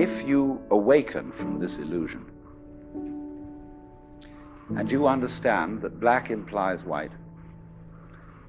[0.00, 2.24] if you awaken from this illusion
[4.78, 7.12] and you understand that black implies white,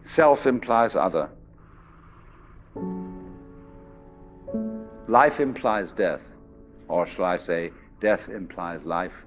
[0.04, 1.30] self implies other,
[5.10, 6.22] life implies death,
[6.88, 9.26] or shall I say, death implies life.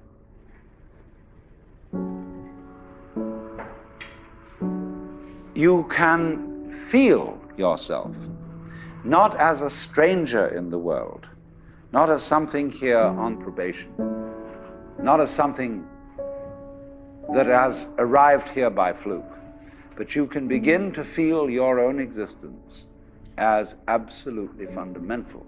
[5.53, 8.15] You can feel yourself
[9.03, 11.27] not as a stranger in the world,
[11.95, 13.89] not as something here on probation,
[15.01, 15.87] not as something
[17.33, 19.23] that has arrived here by fluke,
[19.95, 22.83] but you can begin to feel your own existence
[23.37, 25.45] as absolutely fundamental.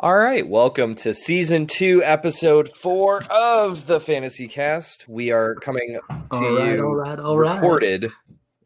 [0.00, 5.08] All right, welcome to season two, episode four of the Fantasy Cast.
[5.08, 7.54] We are coming to All right, you all right, all right.
[7.54, 8.10] recorded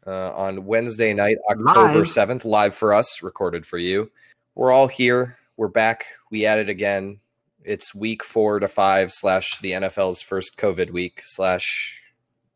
[0.07, 2.07] uh, on Wednesday night, October Live.
[2.07, 4.09] 7th, live for us, recorded for you.
[4.55, 5.37] We're all here.
[5.57, 6.05] We're back.
[6.29, 7.19] We at it again.
[7.63, 11.99] It's week four to five slash the NFL's first COVID week slash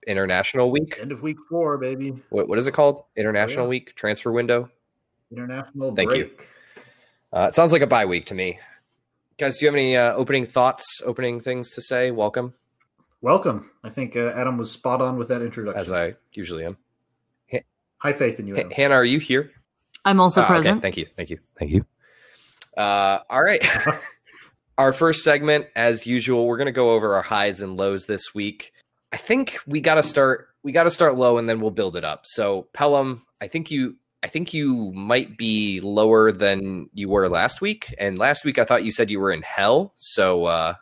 [0.08, 0.98] international week.
[1.02, 2.14] End of week four, baby.
[2.30, 3.04] What, what is it called?
[3.16, 3.70] International yeah.
[3.70, 3.96] week?
[3.96, 4.70] Transfer window?
[5.32, 6.26] International Thank you.
[6.26, 6.48] break.
[7.34, 8.60] Uh, it sounds like a bye week to me.
[9.40, 12.12] Guys, do you have any uh, opening thoughts, opening things to say?
[12.12, 12.54] Welcome,
[13.22, 13.72] Welcome.
[13.84, 15.80] I think uh, Adam was spot on with that introduction.
[15.80, 16.78] as I usually am.
[17.98, 18.72] High faith in you, H- Adam.
[18.72, 19.52] Hannah, are you here?
[20.06, 20.54] I'm also Ah, okay.
[20.54, 20.82] present.
[20.82, 21.06] Thank you.
[21.16, 21.38] Thank you.
[21.58, 21.86] Thank you.
[22.78, 23.66] Uh, all right.
[24.78, 28.34] our first segment, as usual, we're going to go over our highs and lows this
[28.34, 28.74] week.
[29.12, 30.50] I think we got to start.
[30.64, 32.22] We got to start low, and then we'll build it up.
[32.26, 33.96] So, Pelham, I think you.
[34.24, 37.94] I think you might be lower than you were last week.
[37.98, 39.94] And last week, I thought you said you were in hell.
[39.96, 40.76] So, uh,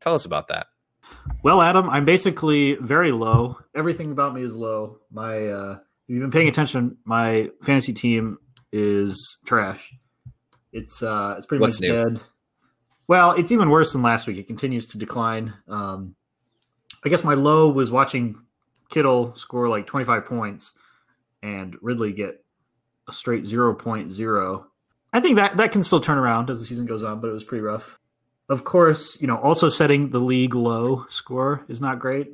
[0.00, 0.68] tell us about that.
[1.42, 3.58] Well, Adam, I'm basically very low.
[3.74, 5.00] Everything about me is low.
[5.10, 8.38] My, uh, if you've been paying attention, my fantasy team
[8.72, 9.92] is trash.
[10.74, 11.92] It's uh, it's pretty What's much new?
[11.92, 12.20] dead.
[13.06, 14.38] Well, it's even worse than last week.
[14.38, 15.54] It continues to decline.
[15.68, 16.16] Um,
[17.04, 18.40] I guess my low was watching
[18.90, 20.74] Kittle score like 25 points
[21.42, 22.44] and Ridley get
[23.08, 24.64] a straight 0.0.
[25.12, 27.34] I think that that can still turn around as the season goes on, but it
[27.34, 27.98] was pretty rough.
[28.48, 32.32] Of course, you know, also setting the league low score is not great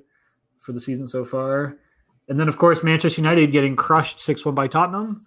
[0.60, 1.76] for the season so far.
[2.28, 5.26] And then, of course, Manchester United getting crushed 6 1 by Tottenham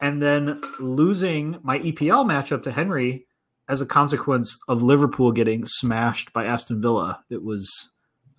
[0.00, 3.26] and then losing my EPL matchup to Henry
[3.68, 7.24] as a consequence of Liverpool getting smashed by Aston Villa.
[7.30, 7.90] It was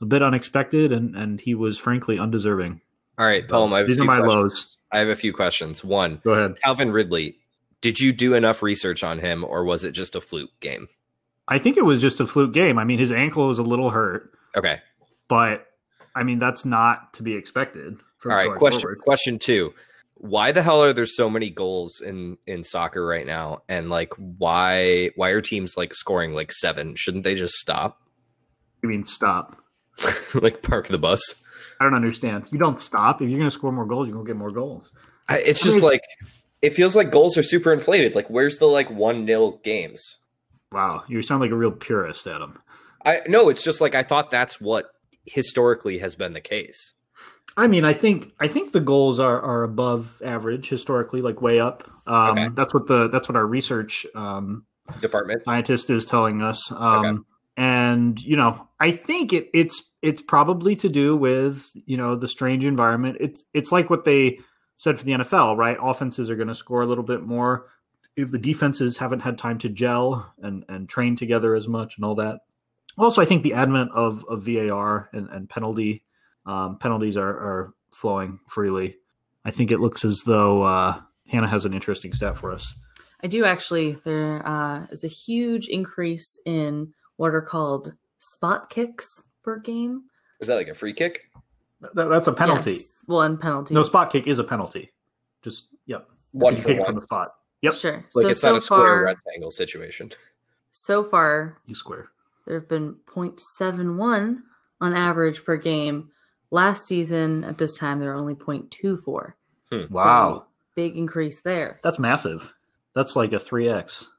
[0.02, 2.82] a bit unexpected, and, and he was frankly undeserving.
[3.18, 4.36] All right, Pelham, These are my questions.
[4.36, 4.78] lows.
[4.92, 5.84] I have a few questions.
[5.84, 6.62] One, Go ahead.
[6.62, 7.38] Calvin Ridley,
[7.82, 10.88] did you do enough research on him or was it just a fluke game?
[11.48, 12.78] I think it was just a fluke game.
[12.78, 14.80] I mean, his ankle was a little hurt, Okay.
[15.28, 15.68] but
[16.16, 17.98] I mean, that's not to be expected.
[18.18, 18.58] From All right.
[18.58, 19.00] Question forward.
[19.02, 19.74] question two.
[20.16, 23.64] Why the hell are there so many goals in in soccer right now?
[23.68, 26.96] And like why why are teams like scoring like seven?
[26.96, 28.02] Shouldn't they just stop?
[28.84, 29.58] I mean, stop.
[30.34, 31.44] like park the bus?
[31.80, 32.46] I don't understand.
[32.52, 33.22] You don't stop.
[33.22, 34.92] If you're going to score more goals, you're going to get more goals.
[35.28, 36.04] I, it's I just mean- like
[36.62, 38.16] it feels like goals are super inflated.
[38.16, 40.18] Like where's the like one nil games?
[40.72, 42.60] Wow, you sound like a real purist, Adam.
[43.06, 44.90] I no, it's just like I thought that's what
[45.26, 46.94] historically has been the case.
[47.58, 51.60] I mean, I think I think the goals are are above average historically, like way
[51.60, 51.90] up.
[52.06, 52.48] Um, Okay.
[52.54, 54.66] That's what the that's what our research um,
[55.00, 55.44] Department.
[55.46, 56.72] scientist is telling us.
[56.72, 57.24] Um, Okay.
[57.58, 62.28] And you know, I think it, it's it's probably to do with you know the
[62.28, 63.18] strange environment.
[63.22, 64.40] It's it's like what they
[64.78, 65.78] said for the NFL, right?
[65.82, 67.68] Offenses are going to score a little bit more
[68.18, 72.04] if the defenses haven't had time to gel and and train together as much and
[72.04, 72.42] all that.
[72.98, 76.04] Also, I think the advent of of VAR and, and penalty
[76.46, 78.98] um, penalties are, are flowing freely.
[79.44, 82.76] I think it looks as though uh, Hannah has an interesting stat for us.
[83.24, 83.94] I do actually.
[84.04, 90.04] There uh, is a huge increase in what are called spot kicks per game.
[90.40, 91.22] Is that like a free kick?
[91.94, 92.74] That, that's a penalty.
[92.74, 93.74] Yes, one penalty.
[93.74, 94.92] No, spot kick is a penalty.
[95.44, 96.86] Just yep, One kick one.
[96.86, 97.34] from the spot.
[97.62, 98.06] Yep, Sure.
[98.14, 100.12] Like so it's so not a square far, rectangle situation.
[100.72, 102.10] so far you square.
[102.46, 104.38] there have been 0.71
[104.82, 106.10] on average per game.
[106.52, 109.34] Last season at this time there were only 0.24.
[109.90, 110.46] Wow, So,
[110.76, 111.80] big increase there.
[111.84, 112.54] that's massive.
[112.94, 114.10] That's like a three x.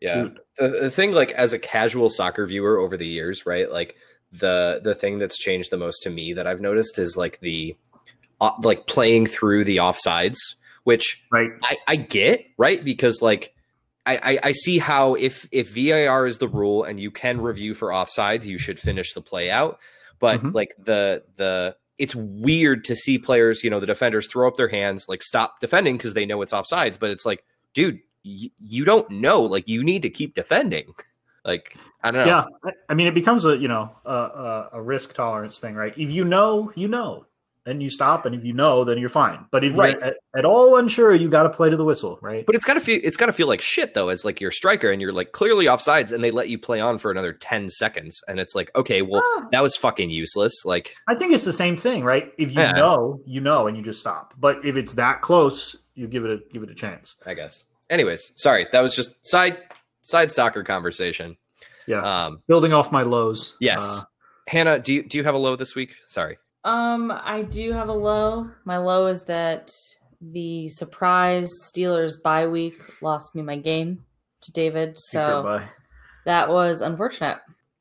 [0.00, 0.22] Yeah.
[0.22, 0.40] Dude.
[0.58, 3.70] The, the thing like as a casual soccer viewer over the years, right?
[3.70, 3.96] Like
[4.32, 7.74] the the thing that's changed the most to me that I've noticed is like the
[8.40, 10.36] uh, like playing through the offsides,
[10.84, 11.50] which Right.
[11.62, 12.84] I, I get, right?
[12.84, 13.54] Because like
[14.04, 17.72] I, I, I see how if if VAR is the rule and you can review
[17.74, 19.78] for offsides, you should finish the play out.
[20.18, 20.54] But Mhm.
[20.54, 24.68] like the the it's weird to see players, you know, the defenders throw up their
[24.68, 26.98] hands, like stop defending because they know it's offsides.
[26.98, 27.44] But it's like,
[27.74, 29.40] dude, y- you don't know.
[29.42, 30.92] Like you need to keep defending.
[31.44, 32.44] Like I don't know.
[32.64, 35.96] Yeah, I- mean, it becomes a you know a, a risk tolerance thing, right?
[35.96, 37.24] If you know, you know,
[37.68, 39.44] and you stop, and if you know, then you're fine.
[39.50, 39.92] But if Right.
[39.94, 42.44] you're at, at all unsure, you got to play to the whistle, right?
[42.46, 45.00] But it's gotta feel it's gotta feel like shit though, as like your striker and
[45.00, 48.20] you're like clearly offsides and they let you play on for another ten seconds.
[48.26, 49.46] And it's like, okay, well, Ah.
[49.52, 50.64] that was fucking useless.
[50.64, 52.32] Like I think it's the same thing, right?
[52.38, 52.72] If you Yeah.
[52.72, 54.34] know, you know, and you just stop.
[54.38, 57.16] But if it's that close, you give it a give it a chance.
[57.26, 57.64] I guess.
[57.90, 59.58] Anyways, sorry, that was just side
[60.02, 61.36] side soccer conversation.
[61.86, 63.56] Yeah, Um building off my lows.
[63.60, 63.82] yes.
[63.82, 64.02] Uh,
[64.46, 65.94] Hannah, do you do you have a low this week?
[66.06, 66.38] Sorry.
[66.64, 68.50] Um, I do have a low.
[68.64, 69.70] My low is that
[70.20, 74.04] the surprise Steelers bye week lost me my game
[74.42, 74.98] to David.
[74.98, 75.68] secret So buy.
[76.24, 77.38] that was unfortunate.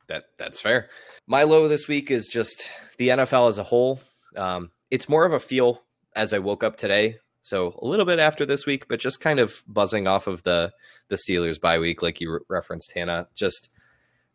[0.08, 0.90] That that's fair.
[1.26, 4.00] My low this week is just the NFL as a whole.
[4.36, 5.84] Um, it's more of a feel
[6.16, 7.18] as I woke up today.
[7.42, 10.72] So a little bit after this week, but just kind of buzzing off of the
[11.10, 13.28] the Steelers bye week, like you re- referenced, Hannah.
[13.36, 13.70] Just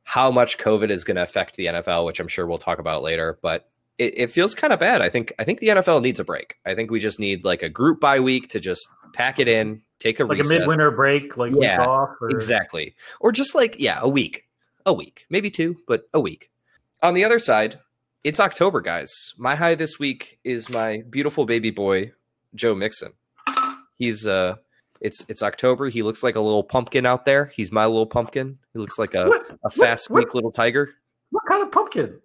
[0.04, 3.02] how much COVID is going to affect the NFL, which I'm sure we'll talk about
[3.02, 3.38] later.
[3.42, 3.68] But
[3.98, 5.00] it, it feels kind of bad.
[5.02, 6.56] I think I think the NFL needs a break.
[6.66, 9.82] I think we just need like a group bye week to just pack it in,
[9.98, 10.58] take a like a recess.
[10.60, 12.10] midwinter break, like Yeah, week off.
[12.20, 12.94] Or, Exactly.
[13.20, 14.44] Or just like, yeah, a week.
[14.86, 15.26] A week.
[15.30, 16.50] Maybe two, but a week.
[17.02, 17.78] On the other side,
[18.24, 19.12] it's October, guys.
[19.36, 22.12] My high this week is my beautiful baby boy,
[22.54, 23.12] Joe Mixon.
[23.98, 24.56] He's uh
[25.00, 25.88] it's it's October.
[25.88, 27.46] He looks like a little pumpkin out there.
[27.54, 28.58] He's my little pumpkin.
[28.72, 30.94] He looks like a, What, a fast, what- weak little tiger.
[31.30, 32.20] what kind of pumpkin?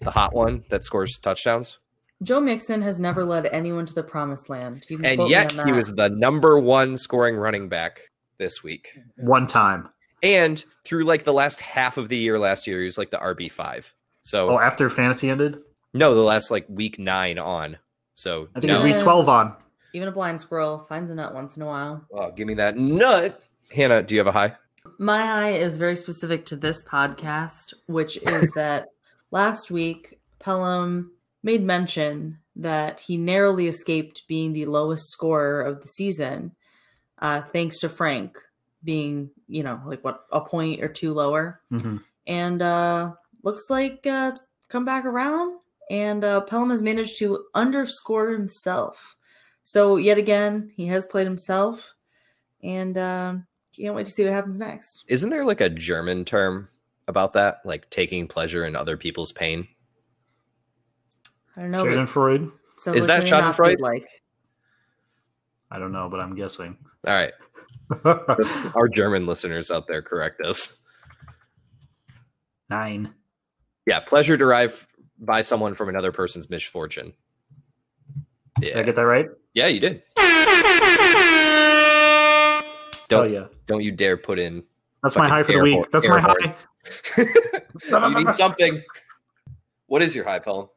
[0.00, 1.78] The hot one that scores touchdowns.
[2.22, 4.84] Joe Mixon has never led anyone to the promised land.
[4.88, 8.00] You And yet he was the number one scoring running back
[8.38, 8.88] this week.
[9.16, 9.88] One time.
[10.22, 13.18] And through like the last half of the year last year, he was like the
[13.18, 13.92] RB five.
[14.22, 15.58] So Oh, after fantasy ended,
[15.94, 17.78] No, the last like week nine on.
[18.16, 18.80] So I think no.
[18.80, 19.54] it was week twelve on.
[19.94, 22.04] Even a blind squirrel finds a nut once in a while.
[22.12, 23.40] Oh, give me that nut.
[23.72, 24.54] Hannah, do you have a high?
[24.98, 28.88] My high is very specific to this podcast, which is that
[29.30, 35.88] last week Pelham made mention that he narrowly escaped being the lowest scorer of the
[35.88, 36.52] season,
[37.18, 38.36] uh, thanks to Frank
[38.82, 41.60] being, you know, like what a point or two lower.
[41.70, 42.02] Mhm.
[42.26, 45.58] And uh, looks like uh, it's come back around,
[45.90, 49.16] and uh, Pelham has managed to underscore himself.
[49.64, 51.94] So yet again, he has played himself,
[52.62, 53.34] and uh,
[53.76, 55.04] can't wait to see what happens next.
[55.08, 56.68] Isn't there like a German term
[57.08, 57.58] about that?
[57.64, 59.66] Like taking pleasure in other people's pain?
[61.56, 61.84] I don't know.
[61.84, 62.52] but Schadenfreude.
[62.78, 63.80] sounds Is that something Schadenfreude?
[63.80, 64.06] Like
[65.70, 66.76] I don't know, but I'm guessing.
[67.06, 67.32] All right.
[68.74, 70.82] Our German listeners out there correct us.
[72.70, 73.12] Nine.
[73.86, 74.86] Yeah, pleasure derived
[75.18, 77.14] by someone from another person's misfortune.
[78.60, 79.28] Did I get that right?
[79.54, 80.02] Yeah, you did.
[83.10, 83.46] Oh Don't yeah.
[83.66, 84.62] don't you dare put in
[85.02, 85.90] That's my high for the week.
[85.90, 86.44] That's my horns.
[86.44, 86.54] high.
[87.18, 88.82] you need something.
[89.86, 90.68] What is your high, Pelham?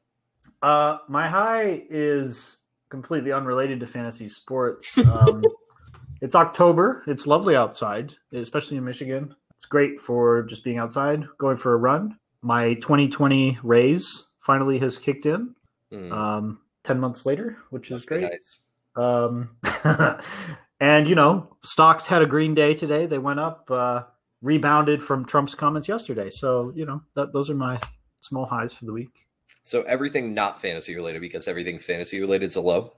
[0.61, 2.57] Uh, my high is
[2.89, 4.97] completely unrelated to fantasy sports.
[4.97, 5.43] Um,
[6.21, 7.03] it's October.
[7.07, 9.33] It's lovely outside, especially in Michigan.
[9.55, 12.17] It's great for just being outside, going for a run.
[12.41, 15.55] My 2020 raise finally has kicked in.
[15.91, 18.23] Hmm, Um, Ten months later, which is great.
[18.23, 18.59] nice.
[18.95, 19.51] Um,
[20.79, 23.05] and you know, stocks had a green day today.
[23.05, 24.03] They went up, uh,
[24.41, 26.29] rebounded from Trump's comments yesterday.
[26.29, 27.79] So you know, that those are my
[28.21, 29.27] small highs for the week.
[29.63, 32.93] So everything not fantasy related because everything fantasy related is a low.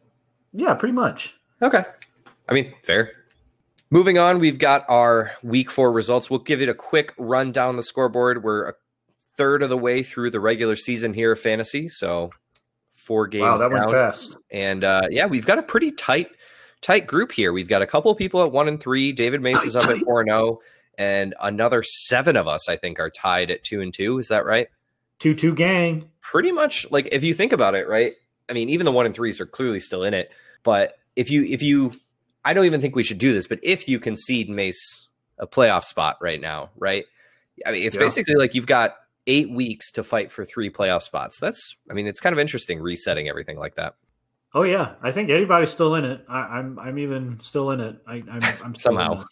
[0.53, 1.33] Yeah, pretty much.
[1.61, 1.83] Okay.
[2.47, 3.11] I mean, fair.
[3.89, 6.29] Moving on, we've got our week four results.
[6.29, 8.43] We'll give it a quick run down the scoreboard.
[8.43, 8.73] We're a
[9.37, 12.31] third of the way through the regular season here of fantasy, so
[12.91, 14.37] four games wow, that went fast.
[14.49, 16.29] And uh, yeah, we've got a pretty tight,
[16.81, 17.53] tight group here.
[17.53, 19.11] We've got a couple of people at one and three.
[19.11, 20.59] David Mace is up at four and zero,
[20.97, 24.17] and another seven of us, I think, are tied at two and two.
[24.19, 24.67] Is that right?
[25.19, 26.09] Two two gang.
[26.21, 28.13] pretty much like if you think about it, right?
[28.49, 30.31] I mean, even the one and threes are clearly still in it.
[30.63, 31.91] But if you if you
[32.45, 35.07] I don't even think we should do this, but if you concede Mace
[35.39, 37.05] a playoff spot right now, right?
[37.65, 38.01] I mean, it's Yeah.
[38.01, 38.95] basically like you've got
[39.27, 41.39] eight weeks to fight for three playoff spots.
[41.39, 43.95] That's I mean, it's kind of interesting resetting everything like that.
[44.53, 46.25] Oh yeah, I think anybody's still in it.
[46.27, 47.97] I, I'm I'm even still in it.
[48.05, 49.23] I, I'm I'm Somehow.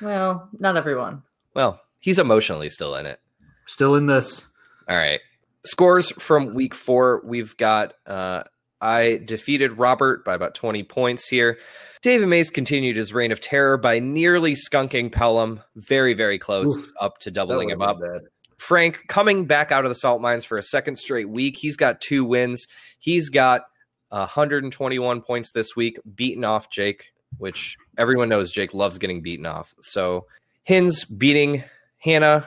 [0.00, 0.10] In it.
[0.10, 1.22] well, not everyone.
[1.54, 3.20] Well, he's emotionally still in it.
[3.66, 4.48] still in this.
[4.88, 5.20] All right.
[5.64, 7.22] Scores from week four.
[7.24, 8.44] We've got uh
[8.82, 11.58] I defeated Robert by about 20 points here.
[12.00, 15.60] David Mace continued his reign of terror by nearly skunking Pelham.
[15.76, 16.88] Very, very close Oof.
[16.98, 17.98] up to doubling him up.
[18.00, 18.22] bad.
[18.56, 21.58] Frank coming back out of the salt mines for a second straight week.
[21.58, 22.66] He's got two wins.
[22.98, 23.62] He's got
[24.08, 29.74] 121 points this week, beaten off Jake, which everyone knows Jake loves getting beaten off.
[29.82, 30.26] So
[30.64, 31.64] Hins beating
[31.98, 32.46] Hannah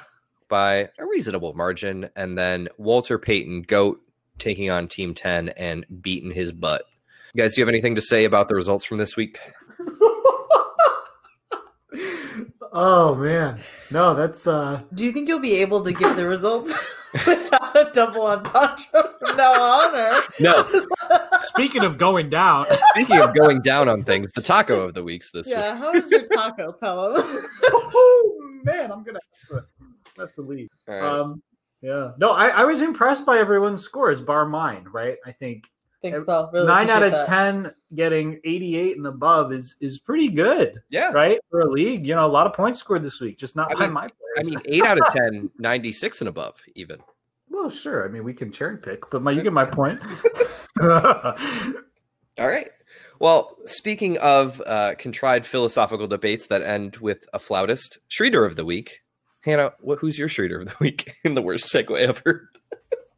[0.50, 4.00] by a reasonable margin, and then Walter Payton, GOAT,
[4.38, 6.84] taking on Team 10 and beating his butt.
[7.34, 9.40] You guys, do you have anything to say about the results from this week?
[12.74, 13.60] oh man,
[13.92, 14.82] no, that's uh.
[14.94, 16.74] Do you think you'll be able to give the results
[17.26, 19.96] without a double entendre from now on?
[19.96, 20.22] Or?
[20.40, 20.86] No.
[21.40, 25.32] Speaking of going down, Speaking of going down on things, the taco of the weeks
[25.32, 25.60] this year.
[25.60, 25.82] Yeah, week.
[25.82, 27.14] how is your taco, Pelham?
[27.64, 29.20] oh man, I'm gonna
[29.52, 29.66] have to,
[30.18, 30.70] have to leave.
[30.88, 31.20] All right.
[31.20, 31.44] Um,
[31.82, 34.86] yeah, no, I, I was impressed by everyone's scores, bar mine.
[34.92, 35.66] Right, I think
[36.04, 36.50] Thanks, Belle.
[36.54, 37.26] Really nine out of that.
[37.26, 41.12] ten getting 88 and above is is pretty good, yeah.
[41.12, 41.40] right?
[41.50, 43.76] For a league, you know, a lot of points scored this week, just not I
[43.76, 46.98] by mean- my I mean, 8 out of 10, 96 and above, even.
[47.50, 48.04] well, sure.
[48.04, 50.00] I mean, we can cherry pick, but my you get my point.
[52.40, 52.70] All right.
[53.20, 58.66] Well, speaking of uh, contrived philosophical debates that end with a flautist, Schroeder of the
[58.66, 59.02] Week.
[59.42, 62.50] Hannah, what, who's your Schroeder of the Week in the worst segue ever?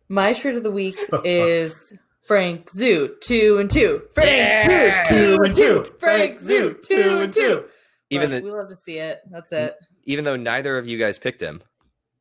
[0.09, 1.93] My shirt of the week is
[2.27, 4.01] Frank Zoo, two and two.
[4.13, 5.07] Frank Yeah!
[5.09, 5.85] Zoo, two and two.
[5.99, 7.65] Frank Zoo, two and two.
[8.09, 9.19] Even But the, we love to see it.
[9.29, 9.75] That's it.
[10.05, 11.61] even though neither of you guys picked him.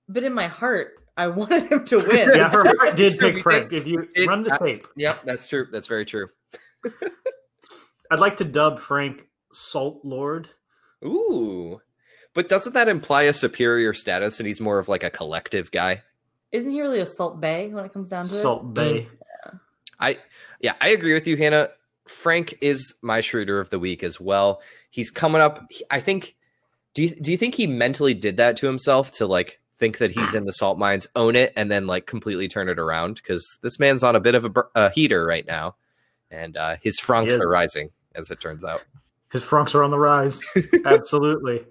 [0.08, 2.30] But in my heart, I wanted him to win.
[2.34, 3.72] yeah, her heart did pick Frank.
[3.72, 5.66] If you It- run the uh, tape, Yep, that's true.
[5.70, 6.28] That's very true.
[8.10, 10.48] I'd like to dub Frank Salt Lord.
[11.04, 11.80] Ooh.
[12.34, 16.02] But doesn't that imply a superior status and he's more of like a collective guy?
[16.52, 18.38] Isn't he really a Salt Bae when it comes down to it?
[18.40, 19.06] Salt Bae.
[20.00, 20.18] I
[20.60, 21.68] yeah, I agree with you, Hannah.
[22.06, 24.60] Frank is my Schroeder of the week as well.
[24.90, 25.70] He's coming up.
[25.90, 26.36] I think.
[26.94, 30.12] Do you do you think he mentally did that to himself to like think that
[30.12, 33.16] he's in the salt mines, own it, and then like completely turn it around?
[33.16, 35.74] Because this man's on a bit of a, a heater right now,
[36.30, 38.82] and uh, his He francs are rising as it turns out.
[39.32, 40.40] His frunks are on the rise.
[40.84, 41.64] Absolutely.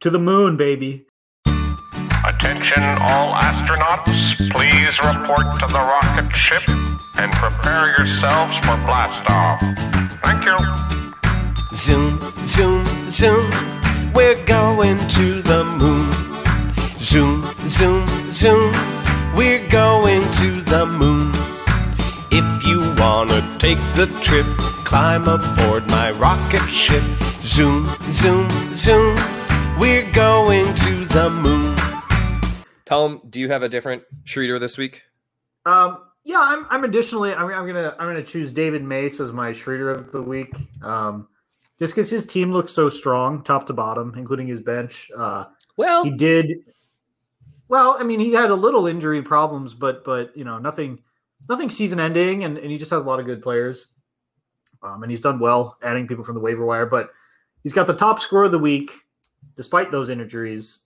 [0.00, 1.06] To the moon, baby.
[1.46, 9.60] Attention all astronauts, please report to the rocket ship and prepare yourselves for blast off.
[10.22, 10.56] Thank you.
[11.76, 13.50] Zoom, zoom, zoom.
[14.14, 16.10] We're going to the moon.
[16.96, 18.72] Zoom, zoom, zoom.
[19.36, 21.32] We're going to the moon.
[22.32, 24.46] If you wanna take the trip,
[24.84, 27.02] climb aboard my rocket ship.
[27.40, 29.16] Zoom, zoom, zoom.
[29.78, 31.74] We're going to the moon.
[32.84, 35.02] Pelham, do you have a different Schroeder this week?
[35.64, 36.66] Um, yeah, I'm.
[36.70, 37.32] I'm additionally.
[37.34, 37.94] I'm, I'm gonna.
[37.98, 40.52] I'm gonna choose David Mace as my Schroeder of the week.
[40.82, 41.28] Um,
[41.78, 45.10] just because his team looks so strong, top to bottom, including his bench.
[45.16, 45.46] Uh,
[45.76, 46.64] Well, he did.
[47.68, 50.98] Well, I mean, he had a little injury problems, but but you know, nothing,
[51.48, 53.88] nothing season ending, and, and he just has a lot of good players.
[54.82, 57.10] Um, and he's done well adding people from the waiver wire, but
[57.62, 58.90] he's got the top score of the week
[59.56, 60.79] despite those injuries.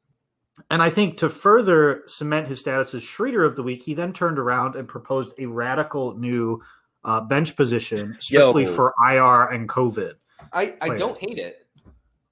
[0.70, 4.12] And I think to further cement his status as Schroeder of the week, he then
[4.12, 6.62] turned around and proposed a radical new
[7.04, 8.70] uh, bench position strictly Yo.
[8.72, 10.14] for IR and COVID.
[10.52, 11.66] I, I don't hate it.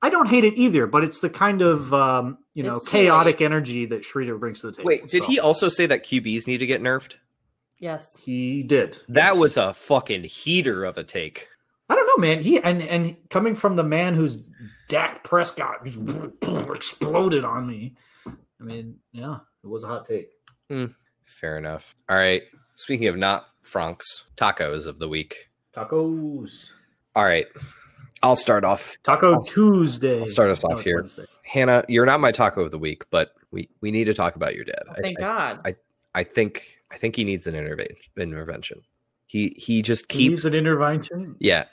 [0.00, 2.91] I don't hate it either, but it's the kind of um, you know It's too
[2.91, 4.88] chaotic energy that Schroeder brings to the table.
[4.88, 7.14] Wait, did So, he also say that QBs need to get nerfed?
[7.79, 8.17] Yes.
[8.21, 8.99] He did.
[9.09, 9.38] That Yes.
[9.38, 11.49] was a fucking heater of a take.
[11.88, 12.43] I don't know, man.
[12.43, 14.43] He and and coming from the man who's
[14.88, 15.99] Dak Prescott just
[16.75, 17.97] exploded on me.
[18.62, 20.31] I mean, yeah, it was a hot take.
[20.71, 20.87] Hmm,
[21.25, 21.95] fair enough.
[22.09, 22.42] All right.
[22.76, 25.50] Speaking of not Franks, tacos of the week.
[25.75, 26.71] Tacos.
[27.16, 27.47] All right.
[28.23, 28.97] I'll start off.
[29.02, 30.21] Taco I'll- Tuesday.
[30.21, 31.00] I'll start us No, off it's here.
[31.00, 31.25] Wednesday.
[31.42, 34.54] Hannah, you're not my taco of the week, but we, we need to talk about
[34.54, 34.83] your dad.
[34.90, 35.61] I- Thank I, God.
[35.64, 35.75] I
[36.14, 37.97] I think I think he needs an intervention.
[38.16, 38.83] Intervention.
[39.26, 41.37] He he just He keeps needs an intervention.
[41.40, 41.64] yeah.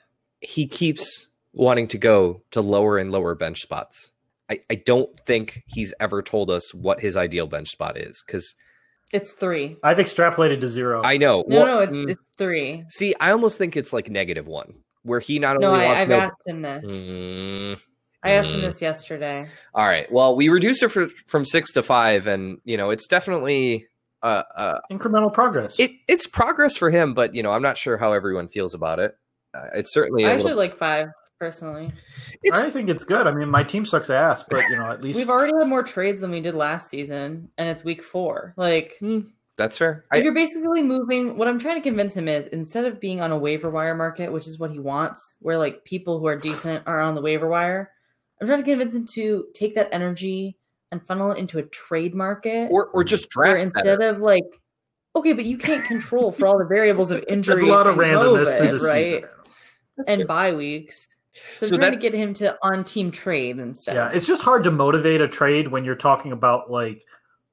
[0.41, 4.11] He keeps wanting to go to lower and lower bench spots.
[4.49, 8.55] I, I don't think he's ever told us what his ideal bench spot is because
[9.13, 9.77] It's three.
[9.83, 11.01] I've extrapolated to zero.
[11.03, 11.43] I know.
[11.47, 12.83] No, Well, no, it's mm, it's three.
[12.89, 13.13] see.
[13.19, 16.09] I almost think it's like negative one, where he not only No, wants I, I've
[16.09, 16.83] no- asked him this.
[16.91, 17.77] Mm,
[18.23, 18.63] I asked him Mm.
[18.63, 19.47] this yesterday.
[19.73, 20.11] All right.
[20.11, 23.87] Well, we reduced it for, from six to five, and you know it's definitely
[24.21, 25.79] uh, uh Incremental progress.
[25.79, 28.99] it it's progress for him, but you know I'm not sure how everyone feels about
[28.99, 29.13] it.
[29.53, 31.07] Uh, it's certainly I a actually little, like five
[31.39, 31.91] personally.
[32.43, 33.25] it's I think it's good.
[33.25, 35.83] I mean, my team sucks ass, but you know, at least We've already had more
[35.83, 38.53] trades than we did last season, and it's week four.
[38.57, 39.21] Like hmm,
[39.57, 40.05] that's fair.
[40.11, 41.37] Like I, you're basically moving.
[41.37, 44.31] What I'm trying to convince him is instead of being on a waiver wire market,
[44.31, 47.47] which is what he wants, where like people who are decent are on the waiver
[47.47, 47.91] wire,
[48.39, 50.57] I'm trying to convince him to take that energy
[50.91, 54.11] and funnel it into a trade market, or or just where draft instead better.
[54.11, 54.45] of like,
[55.15, 57.95] okay, but you can't control for all the variables of injuries, there's a lot of
[57.95, 59.05] randomness COVID, through the right?
[59.05, 59.29] season.
[60.07, 61.07] And bye weeks.
[61.57, 63.95] So, So trying that- to get him to on team trade instead.
[63.95, 67.03] Yeah, it's just hard to motivate a trade when you're talking about like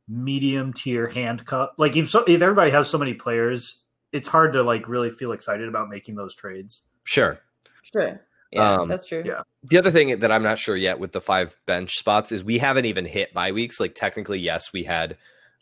[0.08, 1.70] medium tier hand handcuff.
[1.78, 5.32] Like if so, if everybody has so many players, it's hard to like really feel
[5.32, 6.82] excited about making those trades.
[7.04, 7.38] Sure.
[7.82, 8.20] Sure.
[8.52, 9.22] Yeah, Um, that's true.
[9.26, 9.42] yeah.
[9.64, 12.58] The other thing that I'm not sure yet with the five bench spots is we
[12.58, 13.80] haven't even hit bye weeks.
[13.80, 15.16] Like technically, yes, we had.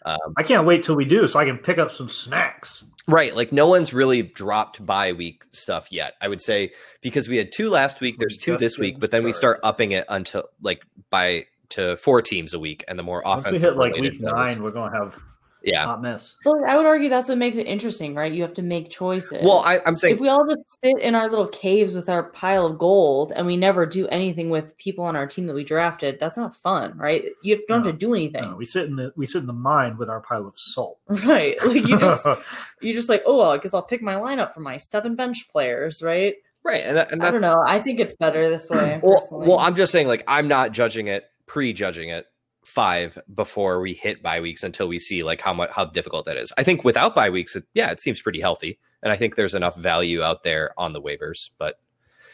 [0.04, 2.84] Um, I can't wait till we do so I can pick up some snacks.
[3.06, 6.14] right, like no one's really dropped bye week stuff yet.
[6.20, 9.24] I would say because we had two last week, there's two this week, but then
[9.24, 13.22] we start upping it until like by to four teams a week, and the more
[13.24, 15.18] offensive we hit like week those- nine, we're gonna have
[15.64, 15.84] yeah.
[15.84, 16.36] a hot mess.
[16.44, 18.32] But I would argue that's what makes it interesting, right?
[18.32, 19.42] You have to make choices.
[19.42, 22.24] Well, I, I'm saying if we all just sit in our little caves with our
[22.24, 25.64] pile of gold and we never do anything with people on our team that we
[25.64, 27.24] drafted, that's not fun, right?
[27.42, 29.52] You don't have to do anything, No, we sit in the we sit in the
[29.52, 30.98] mine with our pile of salt.
[31.24, 31.56] right?
[31.64, 32.26] Like you just
[32.80, 35.48] you just like, oh, well, I guess I'll pick my lineup for my seven bench
[35.50, 36.36] players, right?
[36.64, 37.62] right, and, that, and I don't know.
[37.66, 38.98] I think it's better this way.
[39.02, 39.48] Well, personally.
[39.48, 42.26] well, I'm just saying, like, I'm not judging it, prejudging it
[42.64, 46.36] five before we hit bye weeks until we see like how much how difficult that
[46.36, 46.52] is.
[46.56, 49.54] I think without bye weeks, it, yeah, it seems pretty healthy, and I think there's
[49.54, 51.50] enough value out there on the waivers.
[51.58, 51.78] But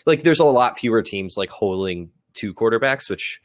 [0.07, 3.41] like, there's a lot fewer teams like holding two quarterbacks, which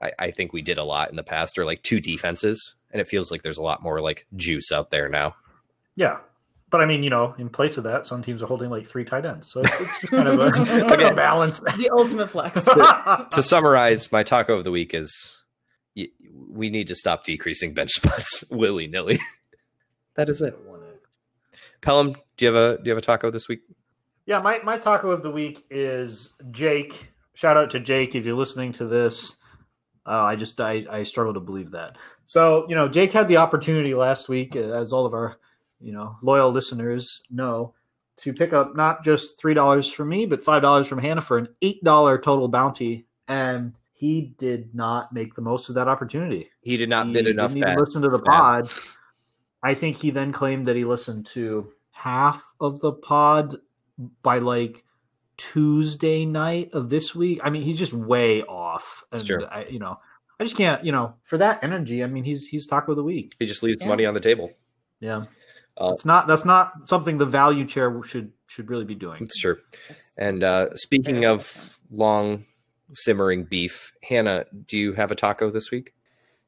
[0.00, 3.00] I, I think we did a lot in the past, or like two defenses, and
[3.00, 5.34] it feels like there's a lot more like juice out there now.
[5.96, 6.18] yeah.
[6.70, 9.04] But I mean, you know, in place of that, some teams are holding like three
[9.04, 9.50] tight ends.
[9.50, 11.58] So it's, it's just kind of a, kind of a balance.
[11.58, 12.62] the ultimate flex.
[13.32, 15.39] to summarize, my taco of the week is y-
[16.48, 19.18] we need to stop decreasing bench spots willy nilly.
[20.14, 20.58] that is it.
[21.80, 23.60] Pelham, do you have a do you have a taco this week?
[24.26, 27.10] Yeah, my, my taco of the week is Jake.
[27.34, 29.36] Shout out to Jake if you're listening to this.
[30.06, 31.96] Uh, I just I, I struggle to believe that.
[32.26, 35.36] So you know, Jake had the opportunity last week, uh, as all of our
[35.80, 37.74] you know loyal listeners know,
[38.18, 41.38] to pick up not just three dollars from me, but five dollars from Hannah for
[41.38, 46.48] an eight dollar total bounty, and he did not make the most of that opportunity.
[46.62, 47.50] He did not He bid enough.
[47.50, 48.32] Didn't even That, listen to the yeah.
[48.32, 48.70] pod.
[49.62, 53.56] I think he then claimed that he listened to half of the pod
[54.22, 54.84] by like
[55.36, 57.40] Tuesday night of this week.
[57.42, 59.04] I mean, he's just way off.
[59.10, 59.44] That's And true.
[59.44, 59.98] I, you know,
[60.38, 60.82] I just can't.
[60.82, 63.34] You know, for that energy, I mean, he's he's taco of the week.
[63.38, 63.88] he just leaves Yeah.
[63.88, 64.50] money on the table.
[65.00, 65.26] Yeah,
[65.78, 66.26] Uh, it's not.
[66.26, 69.18] That's not something the value chair should should really be doing.
[69.20, 69.58] It's true.
[70.18, 72.46] And uh, speaking of long
[72.92, 75.94] simmering beef, Hannah, do you have a taco this week?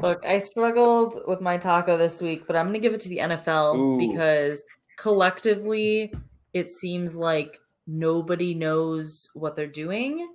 [0.00, 3.08] Look, I struggled with my taco this week, but I'm going to give it to
[3.08, 3.98] the NFL Ooh.
[3.98, 4.62] because
[4.98, 6.12] collectively
[6.52, 10.28] it seems like nobody knows what they're doing.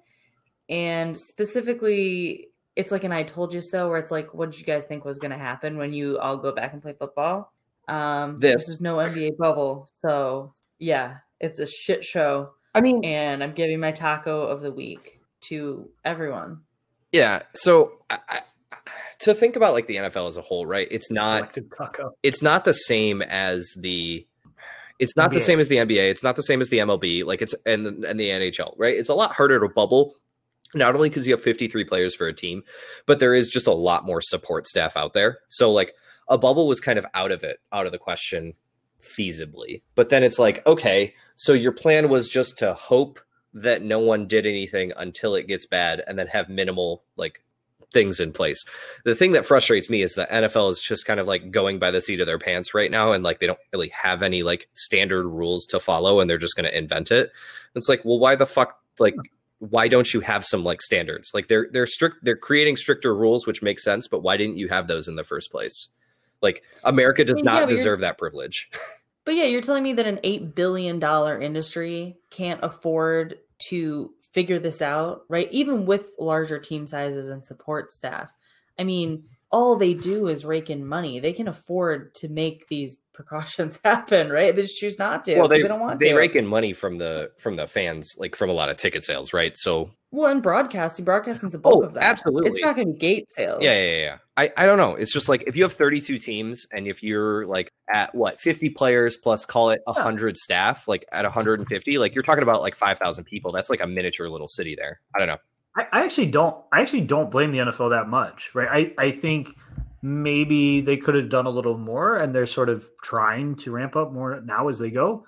[0.70, 4.66] And specifically, it's like an I told you so, where it's like, what did you
[4.66, 7.52] guys think was going to happen when you all go back and play football?
[7.88, 8.66] Um, This.
[8.66, 9.88] this is no NBA bubble.
[9.94, 12.52] So, yeah, it's a shit show.
[12.74, 16.62] I mean, And I'm giving my taco of the week to everyone.
[17.12, 17.44] yeah.
[17.56, 18.42] So I, I,
[19.20, 20.88] to think about like the NFL as a whole, right?
[20.90, 22.12] It's not taco.
[22.24, 24.26] it's not the same as the
[25.00, 26.12] it's not the same as the NBA.
[26.12, 27.26] It's not the same as the MLB.
[27.26, 28.96] Like it's and and the NHL, right?
[28.96, 30.16] It's a lot harder to bubble.
[30.76, 32.62] Not only because you have 53 players for a team,
[33.08, 35.40] but there is just a lot more support staff out there.
[35.50, 35.96] So like
[36.28, 38.54] a bubble was kind of out of it, out of the question
[39.02, 39.82] feasibly.
[39.96, 43.20] But then it's like, okay, so your plan was just to hope
[43.54, 47.44] that no one did anything until it gets bad and then have minimal like
[47.92, 48.64] things in place.
[49.06, 51.92] The thing that frustrates me is that NFL is just kind of like going by
[51.92, 54.70] the seat of their pants right now and like they don't really have any like
[54.76, 57.32] standard rules to follow and they're just going to invent it.
[57.76, 59.16] It's like, well, why the fuck like
[59.60, 61.32] why don't you have some like standards?
[61.34, 64.68] Like they're they're strict they're creating stricter rules which makes sense, but why didn't you
[64.68, 65.88] have those in the first place?
[66.42, 68.70] Like America does mean, not yeah, deserve that privilege.
[69.26, 73.36] But yeah, you're telling me that an eight billion dollar industry can't afford
[73.68, 75.48] to figure this out, right?
[75.52, 78.32] Even with larger team sizes and support staff.
[78.80, 81.20] I mean, all they do is rake in money.
[81.20, 84.56] They can afford to make these precautions happen, right?
[84.56, 85.38] They just choose not to.
[85.38, 86.16] well, they, because don't want they to.
[86.16, 89.32] rake in money from the from the fans, like from a lot of ticket sales,
[89.34, 89.56] right?
[89.58, 92.04] So well, and broadcasting, broadcasting's a bulk Oh, of that.
[92.04, 92.50] absolutely.
[92.52, 93.62] It's not going to gate sales.
[93.62, 94.18] Yeah, yeah, yeah.
[94.40, 94.96] I, I don't know.
[94.96, 98.70] It's just like if you have 32 teams and if you're like at what 50
[98.70, 103.26] players plus call it 100 staff, like at 150, like you're talking about like 5,000
[103.26, 103.52] people.
[103.52, 105.02] That's like a miniature little city there.
[105.14, 105.38] I don't know.
[105.76, 106.56] I, I actually don't.
[106.72, 108.94] I actually don't blame the NFL that much, right?
[108.98, 109.50] I, I think
[110.02, 113.98] maybe they could have done a little more, and they're sort of trying to ramp
[113.98, 115.26] up more now as they go.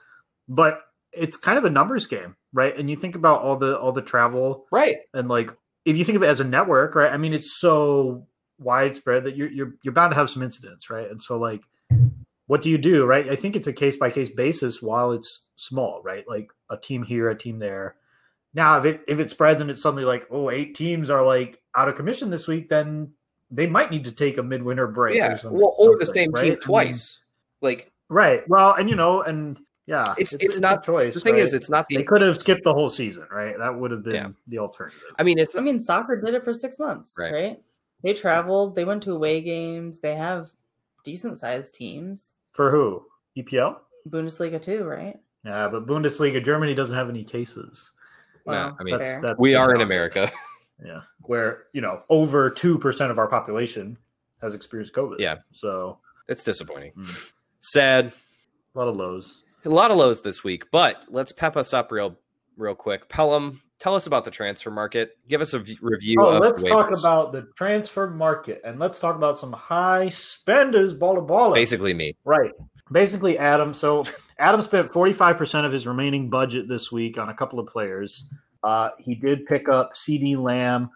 [0.47, 2.75] But it's kind of a numbers game, right?
[2.77, 4.97] And you think about all the all the travel Right.
[5.13, 5.51] and like
[5.83, 7.11] if you think of it as a network, right?
[7.11, 8.27] I mean, it's so
[8.61, 11.09] widespread that you're you're you're bound to have some incidents, right?
[11.09, 11.63] And so like,
[12.47, 13.29] what do you do, right?
[13.29, 16.25] I think it's a case by case basis while it's small, right?
[16.27, 17.95] Like a team here, a team there,
[18.53, 21.61] Now, if it if it spreads and it's suddenly like, oh, eight teams are like
[21.75, 23.11] out of commission this week, then
[23.49, 25.15] they might need to take a midwinter break.
[25.15, 26.39] Yeah, or, some- well, or the same right?
[26.39, 27.19] I team mean, twice.
[27.61, 28.47] like right.
[28.49, 31.13] Well, and you know, and yeah, It's- it's not- a choice.
[31.15, 33.57] the thing is, it's not they could have skipped the whole season, right?
[33.57, 34.27] That would have been Yeah.
[34.47, 35.01] the alternative.
[35.19, 37.33] I mean, it's I mean, soccer did it for six months, Right.
[37.33, 37.59] right?
[38.03, 40.51] They traveled, they went to away games, they have
[41.03, 42.35] decent sized teams.
[42.53, 43.05] For who?
[43.37, 43.79] EPL?
[44.09, 45.17] Bundesliga too, right?
[45.45, 47.91] Yeah, but Bundesliga Germany doesn't have any cases.
[48.47, 49.83] No, I mean, That's, that's we the are in challenge.
[49.83, 50.31] America.
[50.83, 53.99] Yeah, where you know over two percent of our population
[54.41, 55.17] has experienced COVID.
[55.19, 55.35] Yeah.
[55.51, 56.93] so It's disappointing.
[56.97, 57.31] Mm.
[57.59, 58.13] Sad.
[58.73, 59.43] a lot of lows.
[59.63, 62.17] A lot of lows this week, but let's pep us up real,
[62.57, 63.09] real quick.
[63.09, 65.17] Pelham, tell us about the transfer market.
[65.27, 66.17] Give us a v- review.
[66.21, 70.93] Oh, let's talk about the transfer market and let's talk about some high spenders.
[70.93, 71.55] Balla balla.
[71.55, 72.15] basically me.
[72.23, 72.51] Right.
[72.91, 73.73] Basically, Adam.
[73.73, 74.03] So
[74.37, 78.29] Adam spent 45% of his remaining budget this week on a couple of players.
[78.63, 80.91] Uh, he did pick up CeeDee Lamb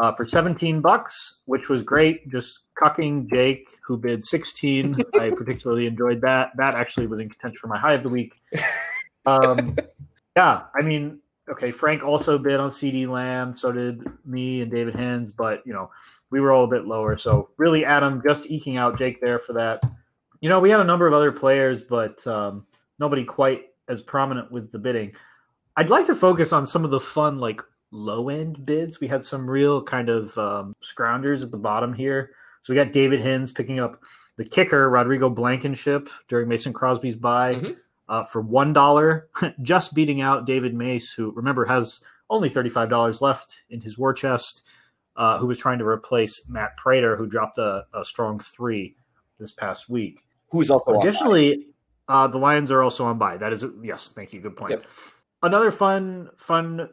[0.00, 2.30] uh, for 17 bucks, which was great.
[2.30, 5.02] Just cucking Jake, who bid 16.
[5.18, 6.52] I particularly enjoyed that.
[6.56, 8.34] That actually was in contention for my high of the week.
[9.26, 9.76] Um,
[10.36, 11.18] yeah, I mean,
[11.50, 13.56] okay, Frank also bid on CeeDee Lamb.
[13.56, 15.90] So did me and David Hins, but, you know,
[16.30, 17.16] we were all a bit lower.
[17.16, 19.82] So really, Adam just eking out Jake there for that.
[20.40, 22.66] You know, we had a number of other players, but um,
[22.98, 25.14] nobody quite as prominent with the bidding.
[25.76, 29.00] I'd like to focus on some of the fun, like low end bids.
[29.00, 32.32] We had some real kind of um, scroungers at the bottom here.
[32.62, 34.00] So we got David Hins picking up
[34.36, 37.76] the kicker, Rodrigo Blankenship, during Mason Crosby's bye Mhm.
[38.08, 39.22] Uh, for $1,
[39.62, 44.62] just beating out David Mace, who, remember, has only $35 left in his war chest,
[45.16, 48.96] uh, who was trying to replace Matt Prater, who dropped a, a strong three
[49.38, 50.24] this past week.
[50.50, 51.66] Who's also on Additionally,
[52.08, 53.36] uh, the Lions are also on bye.
[53.36, 54.40] That is yes, thank you.
[54.40, 54.72] Good point.
[54.72, 54.86] Yep.
[55.42, 56.88] Another fun fun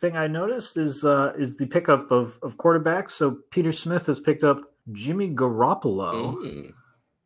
[0.00, 3.12] thing I noticed is uh, is the pickup of of quarterbacks.
[3.12, 4.60] So Peter Smith has picked up
[4.92, 6.72] Jimmy Garoppolo, Mm.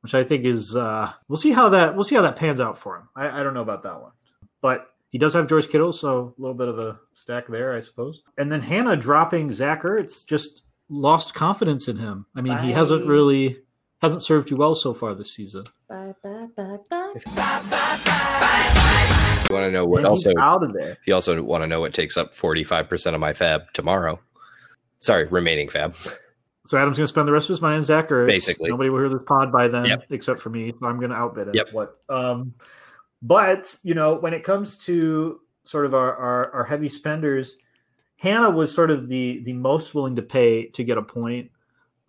[0.05, 2.77] Which I think is uh, we'll see how that we'll see how that pans out
[2.77, 3.09] for him.
[3.17, 4.13] I, I don't know about that one,
[4.61, 7.81] but he does have George Kittle, so a little bit of a stack there, I
[7.81, 8.23] suppose.
[8.37, 12.27] And then Hannah dropping Zach Ertz just lost confidence in him.
[12.37, 13.57] I mean, he hasn't really
[14.03, 15.65] hasn't served you well so far this season.
[15.89, 17.15] Bye, bye, bye, bye.
[19.49, 20.33] You want to know what And also?
[20.39, 20.99] out of there.
[21.07, 24.21] You also want to know what takes up forty five percent of my FAAB tomorrow.
[25.01, 25.95] Sorry, remaining FAAB.
[26.67, 28.27] So Adam's going to spend the rest of his money on Zach Ertz.
[28.27, 28.71] Basically.
[28.71, 30.07] nobody will hear this pod by then, Yep.
[30.11, 30.73] except for me.
[30.81, 31.55] So I'm going to outbid it.
[31.55, 31.69] Yep.
[31.73, 31.99] What?
[32.09, 32.55] Um,
[33.21, 37.57] but you know, when it comes to sort of our, our our heavy spenders,
[38.17, 41.51] Hannah was sort of the the most willing to pay to get a point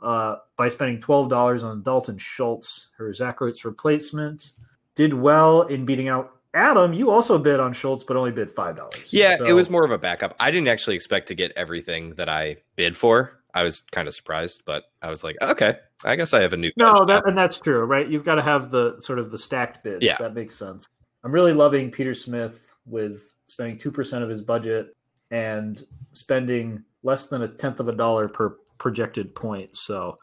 [0.01, 4.51] uh, by spending twelve dollars on Dalton Schultz, her Zach Ertz replacement.
[4.95, 6.93] Did well in beating out Adam.
[6.93, 9.11] You also bid on Schultz, but only bid five dollars.
[9.11, 10.35] Yeah, it was more of a backup.
[10.39, 13.41] I didn't actually expect to get everything that I bid for.
[13.55, 16.57] I was kind of surprised, but I was like, okay, I guess I have a
[16.57, 16.71] new.
[16.75, 18.07] No, that and that's true, right?
[18.07, 20.03] You've got to have the sort of the stacked bids.
[20.03, 20.17] Yeah.
[20.19, 20.85] that makes sense.
[21.23, 24.93] I'm really loving Peter Smith with spending two percent of his budget
[25.31, 29.77] and spending less than a tenth of a dollar per projected point.
[29.77, 30.19] So,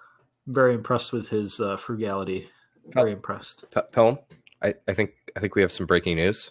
[0.47, 2.51] I'm very impressed with his uh, frugality.
[2.93, 3.65] Very impressed.
[3.93, 4.19] Pelham,
[4.61, 6.51] I, I think I think we have some breaking news.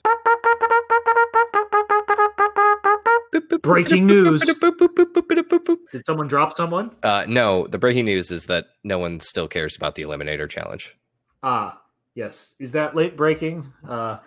[3.60, 4.42] Breaking news.
[5.92, 6.92] Did someone drop someone?
[7.04, 10.96] Uh, no, the breaking news is that no one still cares about the Eliminator Challenge.
[11.44, 11.82] Ah,
[12.16, 12.56] yes.
[12.60, 13.72] Is that late breaking?
[13.88, 14.18] Uh,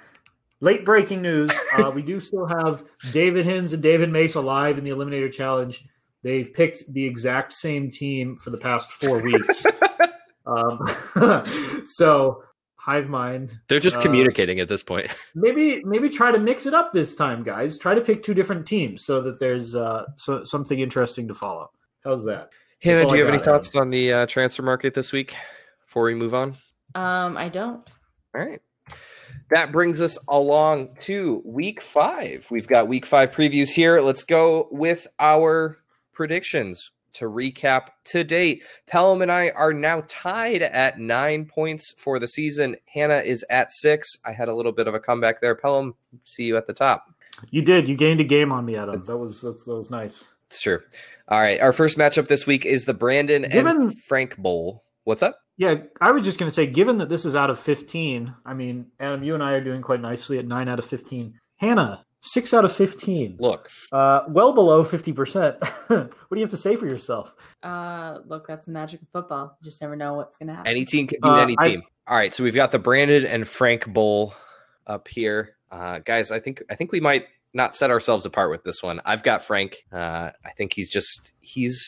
[0.61, 1.51] late breaking news.
[1.77, 5.85] Uh, we do still have David Hins and David Mace alive in the Eliminator Challenge.
[6.23, 9.67] They've picked the exact same team for the past four weeks.
[10.47, 10.87] um,
[11.87, 12.43] so,
[12.85, 13.59] Hive Mind.
[13.69, 15.09] They're just Uh, communicating at this point.
[15.35, 17.79] Maybe maybe try to mix it up this time, guys.
[17.79, 21.71] Try to pick two different teams so that there's uh, so, something interesting to follow.
[22.05, 22.51] How's that?
[22.83, 25.13] Hannah, all do you I have any got, thoughts on the uh, transfer market this
[25.13, 25.35] week
[25.87, 26.59] before we move on?
[26.95, 27.91] Um, I don't.
[28.35, 28.61] All right.
[29.51, 32.47] That brings us along to week five.
[32.51, 34.03] We've got week five previews here.
[34.03, 35.79] Let's go with our
[36.13, 38.63] predictions to recap to date.
[38.87, 42.77] Pelham and I are now tied at nine points for the season.
[42.87, 44.17] Hannah is at six.
[44.25, 45.55] I had a little bit of a comeback there.
[45.55, 47.07] Pelham, see you at the top.
[47.51, 47.89] You did.
[47.89, 49.03] You gained a game on me, Adam.
[49.03, 50.29] That was that's, that was nice.
[50.49, 50.81] It's true.
[51.29, 51.61] All right.
[51.61, 54.85] Our first matchup this week is the Brandon Given- and Frank Bowl.
[55.05, 55.39] What's up?
[55.57, 58.55] Yeah, I was just going to say, given that this is out of 15, I
[58.55, 61.39] mean, Adam, you and I are doing quite nicely at 9 out of 15.
[61.59, 63.37] Hannah, 6 out of 15.
[63.39, 65.59] Look, Uh, well below 50%.
[65.89, 67.35] what do you have to say for yourself?
[67.63, 69.57] Uh, look, that's the magic of football.
[69.61, 70.71] You just never know what's gonna happen.
[70.71, 71.83] Any team can beat Uh, any I- team.
[72.07, 74.35] All right, so we've got the Brandon and Frank Bowl
[74.87, 76.31] up here, uh, guys.
[76.31, 79.01] I think I think we might not set ourselves apart with this one.
[79.07, 79.85] I've got Frank.
[79.93, 81.83] Uh, I think he's just he's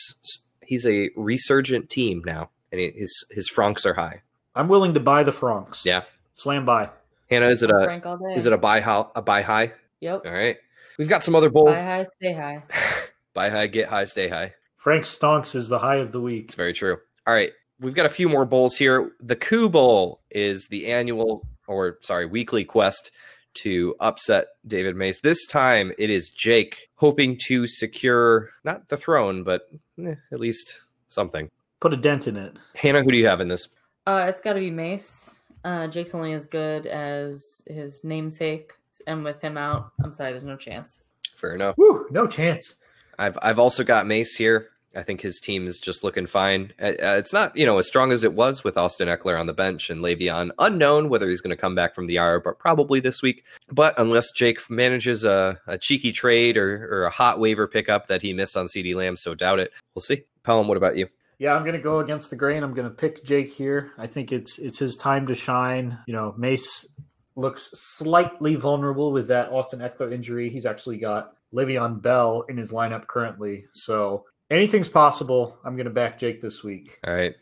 [0.63, 4.21] he's a resurgent team now, and his his francs are high.
[4.55, 5.85] I'm willing to buy the Francs.
[5.85, 6.01] Yeah,
[6.35, 6.89] Slam by.
[7.29, 8.33] Hannah, is it a Frank all day.
[8.35, 9.73] is it a buy high a buy high?
[10.01, 10.21] Yep.
[10.25, 10.57] All right,
[10.97, 12.63] we've got some other bowl Buy high, stay high.
[13.33, 14.53] buy high, get high, stay high.
[14.77, 16.45] Frank Stonks is the high of the week.
[16.45, 16.97] It's very true.
[17.25, 19.11] All right, we've got a few more bowls here.
[19.19, 23.11] The Coup Bowl is the annual, or sorry, weekly quest
[23.55, 25.21] to upset David Mace.
[25.21, 29.63] This time it is Jake hoping to secure not the throne, but
[30.03, 31.49] eh, at least something.
[31.79, 32.55] Put a dent in it.
[32.75, 33.67] Hannah, who do you have in this?
[34.05, 35.35] Uh, it's got to be Mace.
[35.63, 38.71] Uh, Jake's only as good as his namesake,
[39.05, 40.99] and with him out, I'm sorry, there's no chance.
[41.35, 41.77] Fair enough.
[41.77, 42.75] Woo, no chance.
[43.19, 44.69] I've I've also got Mace here.
[44.95, 46.73] I think his team is just looking fine.
[46.81, 49.45] Uh, uh, it's not you know as strong as it was with Austin Ekeler on
[49.45, 52.57] the bench and Le'Veon unknown whether he's going to come back from the IR, but
[52.57, 53.43] probably this week.
[53.71, 58.21] But unless Jake manages a, a cheeky trade or, or a hot waiver pickup that
[58.23, 59.71] he missed on CeeDee Lamb, so doubt it.
[59.93, 60.23] We'll see.
[60.43, 61.07] Pelham, what about you?
[61.39, 62.63] Yeah, I'm gonna go against the grain.
[62.63, 63.91] I'm gonna pick Jake here.
[63.97, 65.99] I think it's it's his time to shine.
[66.07, 66.87] You know, Mace
[67.37, 70.49] looks slightly vulnerable with that Austin Ekeler injury.
[70.49, 73.65] He's actually got Le'Veon Bell in his lineup currently.
[73.73, 75.57] So anything's possible.
[75.63, 76.97] I'm gonna back Jake this week.
[77.05, 77.35] All right.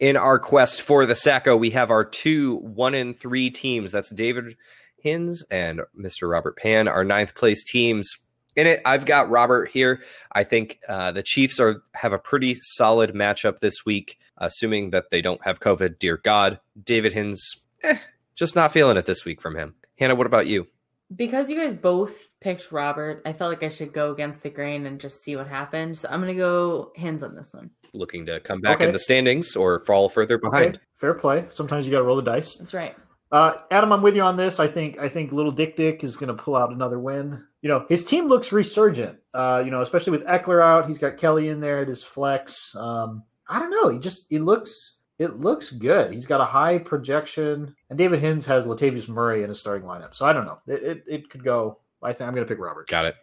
[0.00, 3.92] In our quest for the Sacko, we have our two one and three teams.
[3.92, 4.56] That's David
[4.96, 6.28] Hins and Mr.
[6.28, 8.16] Robert Pan, our ninth place teams.
[8.56, 10.02] In it, I've got Robert here.
[10.32, 15.10] I think uh, the Chiefs are have a pretty solid matchup this week, assuming that
[15.10, 15.98] they don't have COVID.
[15.98, 17.98] Dear God, David Hins, eh,
[18.34, 19.74] just not feeling it this week from him.
[19.98, 20.66] Hannah, what about you?
[21.14, 24.86] Because you guys both picked Robert, I felt like I should go against the grain
[24.86, 26.00] and just see what happens.
[26.00, 27.70] So I'm gonna go hands on this one.
[27.92, 28.86] Looking to come back Okay.
[28.86, 30.76] in the standings or fall further behind?
[30.76, 31.46] Okay, fair play.
[31.50, 32.56] Sometimes you got to roll the dice.
[32.56, 32.96] That's right.
[33.30, 34.58] Uh, Adam, I'm with you on this.
[34.58, 37.44] I think I think Little Dick Dick is going to pull out another win.
[37.62, 39.18] You know, his team looks resurgent.
[39.32, 42.74] Uh, you know, especially with Ekeler out, he's got Kelly in there at his flex.
[42.74, 43.90] Um, I don't know.
[43.90, 46.12] He just he looks it looks good.
[46.12, 50.14] He's got a high projection, and David Hins has Latavius Murray in his starting lineup.
[50.14, 50.58] So I don't know.
[50.66, 51.78] It it, it could go.
[52.02, 52.88] I think I'm going to pick Robert.
[52.88, 53.16] Got it.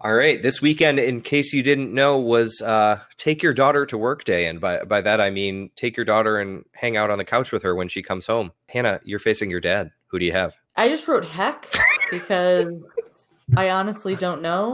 [0.00, 0.42] All right.
[0.42, 4.46] This weekend, in case you didn't know, was uh, take your daughter to work day,
[4.46, 7.52] and by by that I mean take your daughter and hang out on the couch
[7.52, 8.52] with her when she comes home.
[8.68, 9.90] Hannah, you're facing your dad.
[10.08, 10.56] Who do you have?
[10.76, 11.72] I just wrote heck
[12.10, 12.74] because
[13.56, 14.72] I honestly don't know,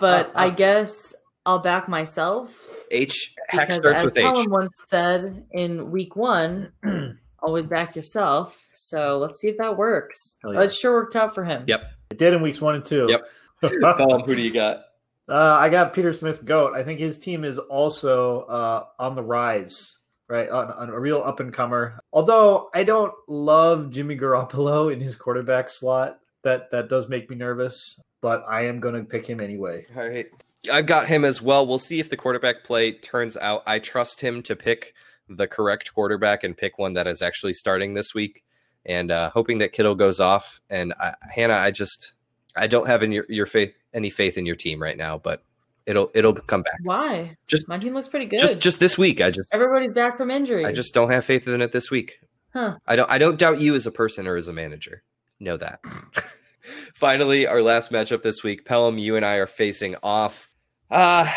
[0.00, 2.56] but I guess I'll back myself.
[2.90, 3.34] H.
[3.48, 4.24] Heck starts as with H.
[4.24, 6.72] Colin once said in week one,
[7.42, 8.64] always back yourself.
[8.72, 10.36] So let's see if that works.
[10.42, 10.66] Hell Well, yeah.
[10.68, 11.64] it sure worked out for him.
[11.66, 11.82] Yep.
[12.10, 13.06] it did in weeks one and two.
[13.08, 13.26] Yep.
[13.96, 14.82] Colin, who do you got?
[15.28, 16.74] Uh, I got Peter Smith Goat.
[16.74, 20.48] I think his team is also uh, on the rise, right?
[20.48, 21.98] On, on a real up and comer.
[22.12, 27.36] Although I don't love Jimmy Garoppolo in his quarterback slot, that that does make me
[27.36, 28.00] nervous.
[28.20, 29.84] But I am going to pick him anyway.
[29.96, 30.26] All right.
[30.70, 31.66] I've got him as well.
[31.66, 33.62] We'll see if the quarterback play turns out.
[33.66, 34.94] I trust him to pick
[35.28, 38.44] the correct quarterback and pick one that is actually starting this week,
[38.84, 40.60] and uh, hoping that Kittle goes off.
[40.70, 42.12] And I, Hannah, I just
[42.56, 45.42] I don't have in your, your faith any faith in your team right now, but
[45.86, 46.78] it'll it'll come back.
[46.82, 47.36] Why?
[47.46, 48.38] Just My team looks pretty good.
[48.38, 49.20] just just this week.
[49.20, 50.64] I just Everybody's back from injury.
[50.64, 52.20] I just don't have faith in it this week.
[52.52, 52.76] Huh.
[52.86, 55.02] I don't I don't doubt you as a person or as a manager.
[55.40, 55.80] Know that.
[56.94, 60.48] Finally, our last matchup this week, Pelham, you and I are facing off
[60.92, 61.32] uh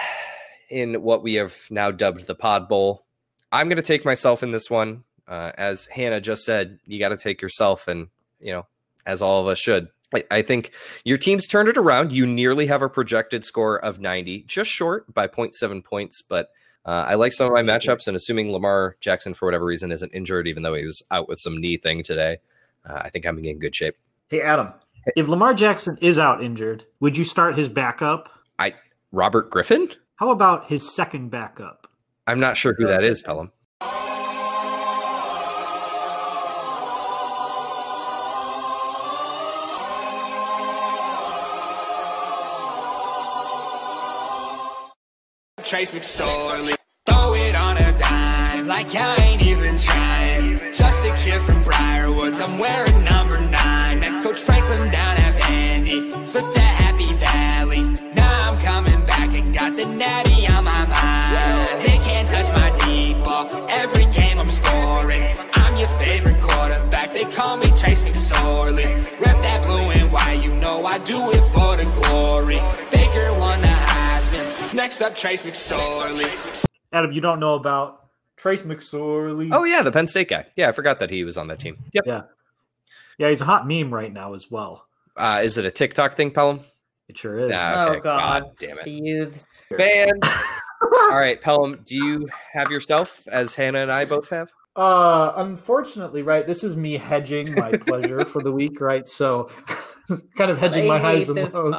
[0.69, 3.05] in what we have now dubbed the Pod Bowl.
[3.51, 5.03] I'm going to take myself in this one.
[5.27, 8.07] Uh, as Hannah just said, you got to take yourself, and
[8.39, 8.65] you know,
[9.05, 9.87] as all of us should.
[10.13, 10.71] I, I think
[11.03, 12.11] your team's turned it around.
[12.11, 16.49] You nearly have a projected score of 90, just short by 0.7 points, but
[16.85, 20.13] uh, I like some of my matchups, and assuming Lamar Jackson, for whatever reason, isn't
[20.13, 22.37] injured, even though he was out with some knee thing today,
[22.87, 23.95] uh, I think I'm in good shape.
[24.27, 24.73] Hey Adam,
[25.15, 28.29] if Lamar Jackson is out injured, would you start his backup?
[29.15, 29.87] Robert Griffin?
[30.17, 31.87] How about his second backup?
[32.27, 33.49] I'm not sure who that is, Pelham.
[45.63, 46.75] Trace McSorley.
[47.07, 50.57] Throw it on a dime, like I ain't even trying.
[50.73, 54.01] Just a kid from Briarwoods, I'm wearing number nine.
[54.01, 56.57] Met Coach Franklin down at Vandy, flipped
[74.85, 76.31] next up Trace McSorley.
[76.93, 78.05] Adam, you don't know about
[78.37, 79.49] Trace McSorley?
[79.51, 80.45] Oh, yeah, the Penn State guy.
[80.55, 81.75] Yeah, I forgot that he was on that team.
[81.93, 82.03] Yep.
[82.05, 82.21] yeah,
[83.17, 83.29] yeah.
[83.31, 84.85] He's a hot meme right now as well.
[85.17, 86.59] Uh, is it a TikTok thing, Pelham?
[87.09, 87.49] It sure is.
[87.49, 87.99] Nah, Oh, okay.
[88.01, 88.51] God.
[88.59, 89.03] damn The it.
[89.03, 89.45] youths.
[89.75, 90.23] Band.
[91.09, 94.51] All right, Pelham, do you have yourself as Hannah and I both have?
[94.75, 99.07] Uh, unfortunately, right, this is me hedging my pleasure for the week, right?
[99.09, 99.49] So,
[100.35, 101.75] kind of hedging my highs hate and this lows.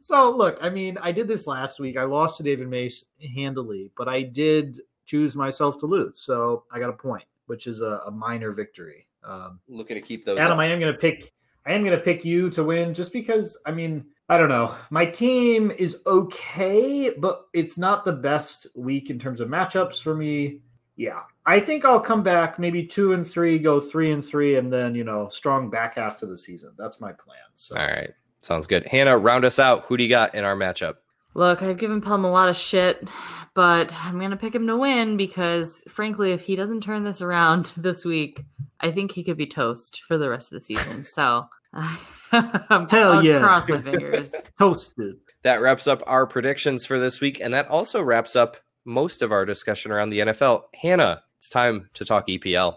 [0.00, 1.96] so, look, I mean, I did this last week.
[1.96, 6.20] I lost to David Mace handily, but I did choose myself to lose.
[6.20, 9.06] So, I got a point, which is a, a minor victory.
[9.26, 10.38] Um, Looking to keep those.
[10.38, 10.62] Adam, up.
[10.62, 11.32] I am going to pick.
[11.66, 13.58] I am going to pick you to win, just because.
[13.66, 14.74] I mean, I don't know.
[14.90, 20.14] My team is okay, but it's not the best week in terms of matchups for
[20.14, 20.60] me.
[20.96, 24.72] Yeah, I think I'll come back maybe two and three, go three and three, and
[24.72, 26.72] then you know, strong back half to the season.
[26.78, 27.38] That's my plan.
[27.54, 28.86] So, All right, sounds good.
[28.86, 29.84] Hannah, round us out.
[29.86, 30.94] Who do you got in our matchup?
[31.34, 33.08] Look, I've given Pelham a lot of shit,
[33.54, 37.20] but I'm going to pick him to win because, frankly, if he doesn't turn this
[37.20, 38.40] around this week,
[38.80, 41.04] I think he could be toast for the rest of the season.
[41.14, 41.98] So, I'm,
[42.88, 43.40] Hell I'll yeah.
[43.40, 44.32] cross my fingers.
[44.60, 45.16] toasted.
[45.42, 49.32] That wraps up our predictions for this week, and that also wraps up most of
[49.32, 50.64] our discussion around the NFL.
[50.74, 52.76] Hannah, it's time to talk EPL.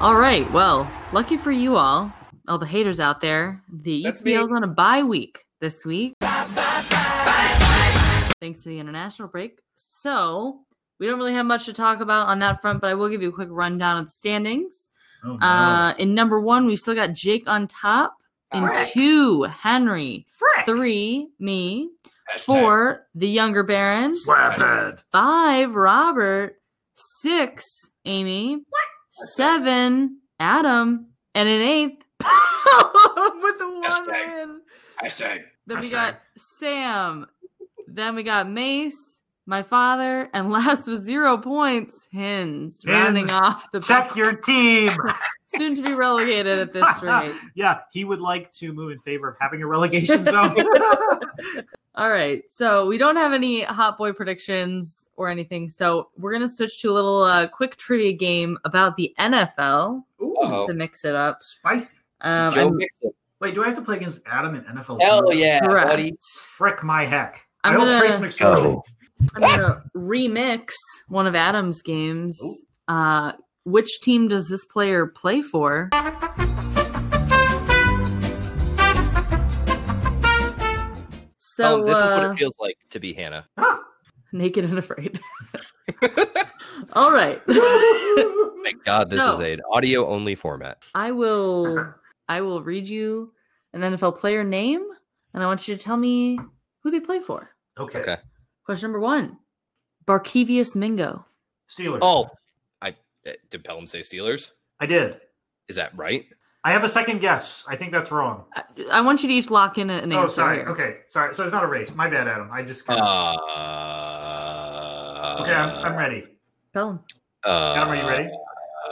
[0.00, 0.50] All right.
[0.52, 2.12] Well, lucky for you all,
[2.46, 4.34] all the haters out there, the That's me.
[4.34, 6.14] EPL's on a bye week this week.
[8.40, 9.58] Thanks to the international break.
[9.74, 10.60] So
[11.00, 13.22] we don't really have much to talk about on that front, but I will give
[13.22, 14.88] you a quick rundown of the standings.
[15.24, 15.44] Oh, no.
[15.44, 18.14] Uh, in number one, we've still got Jake on top.
[18.52, 18.88] In Frick.
[18.88, 20.26] two, Henry.
[20.32, 20.64] Frick.
[20.66, 21.90] Three, me.
[22.38, 24.14] Four, the younger Baron.
[24.14, 25.00] Slaphead.
[25.12, 26.56] Five, Robert.
[26.94, 27.64] Six,
[28.04, 28.64] Amy.
[29.36, 31.06] Seven, Adam.
[31.34, 34.56] And an eighth, with the one Hashtag.
[35.02, 35.42] Hashtag.
[35.66, 36.20] Then we got
[36.58, 37.26] Sam.
[37.86, 39.17] Then we got Mace,
[39.48, 44.90] my father, and last with zero points, Hins, rounding off the Check your team.
[45.56, 47.34] soon to be relegated at this rate.
[47.54, 50.54] yeah, he would like to move in favor of having a relegation zone.
[51.94, 56.46] All right, so we don't have any hot boy predictions or anything, so we're gonna
[56.46, 61.14] switch to a little uh, quick trivia game about the NFL Ooh, to mix it
[61.16, 61.42] up.
[61.42, 61.96] spicy.
[62.20, 63.10] Um, Joe Mixon.
[63.40, 65.00] Wait, do I have to play against Adam in NFL?
[65.00, 65.88] Hell yeah, Correct.
[65.88, 66.18] buddy.
[66.42, 67.46] Frick my heck.
[67.64, 68.82] I'm I hope gonna- Trace McSorley.
[69.34, 70.72] I'm gonna remix
[71.08, 72.38] one of Adam's games.
[72.86, 73.32] Uh,
[73.64, 75.90] which team does this player play for?
[81.40, 83.44] So oh, this is what uh, it feels like to be Hannah.
[83.56, 83.80] Ah.
[84.32, 85.18] naked and afraid.
[86.92, 87.40] All right.
[88.64, 89.32] Thank God this No.
[89.32, 90.84] is an audio only format.
[90.94, 91.94] I will
[92.28, 93.32] I will read you
[93.72, 94.86] an NFL player name
[95.34, 96.38] and I want you to tell me
[96.84, 97.50] who they play for.
[97.76, 97.98] Okay.
[98.00, 98.16] Okay.
[98.68, 99.34] Question number 1.
[100.06, 101.24] Barkevious Mingo.
[101.70, 102.00] Steelers.
[102.02, 102.28] Oh,
[102.82, 102.90] I
[103.26, 104.50] uh, did Pelham say Steelers?
[104.78, 105.18] I did.
[105.68, 106.26] Is that right?
[106.64, 107.64] I have a second guess.
[107.66, 108.44] I think that's wrong.
[108.54, 110.56] I, I want you to each lock in an oh, answer sorry.
[110.58, 110.68] here.
[110.68, 111.34] Okay, sorry.
[111.34, 111.94] So it's not a race.
[111.94, 112.50] My bad, Adam.
[112.52, 112.82] I just.
[112.86, 112.92] Uh,
[115.40, 116.26] okay, I'm, I'm ready.
[116.74, 117.00] Pelham.
[117.46, 118.28] Uh, Adam, are you ready?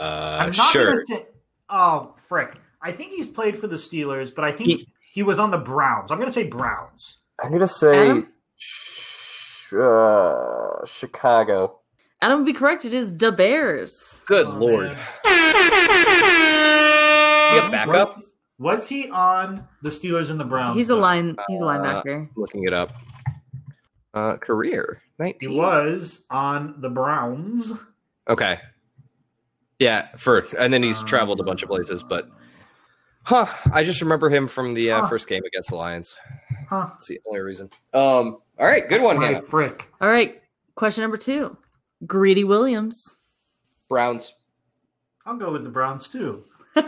[0.01, 0.93] Uh, I'm not sure.
[0.93, 1.27] gonna say.
[1.69, 2.55] Oh, frick!
[2.81, 5.59] I think he's played for the Steelers, but I think He- he, was on the
[5.59, 6.09] Browns.
[6.09, 7.19] I'm going to say Browns.
[7.43, 8.27] I'm gonna say Adam?
[9.69, 11.79] Sh- uh, Chicago.
[12.21, 12.85] Adam would be correct.
[12.85, 14.21] It is the Bears.
[14.25, 14.87] Good Oh, lord.
[14.87, 14.97] man.
[17.63, 18.15] Is backup?
[18.15, 20.77] Was, was he on the Steelers and the Browns?
[20.77, 21.35] He's a line.
[21.47, 22.29] He's a Uh, linebacker.
[22.35, 22.91] Looking it up.
[24.13, 25.01] Uh, career
[25.39, 27.73] He was on the Browns.
[28.27, 28.59] Okay.
[29.79, 32.27] Yeah, for and then he's traveled a bunch of places, but
[33.23, 35.07] huh, I just remember him from the uh, Huh.
[35.09, 36.15] first game against the Lions.
[36.67, 36.87] Huh?
[36.93, 37.69] That's the only reason.
[37.93, 39.41] Um, all right, good one, My Hannah.
[39.43, 39.87] frick.
[40.01, 40.41] All right.
[40.75, 41.55] Question number two.
[42.05, 43.15] Greedy Williams.
[43.89, 44.33] Browns.
[45.25, 46.43] I'll go with the Browns too.